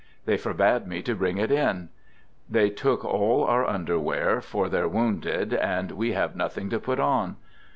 [0.25, 1.89] They forbade me to bring it in.
[2.49, 7.35] They took all our underwear for their wounded and we have nothing to put on.